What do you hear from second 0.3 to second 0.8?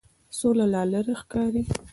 سوله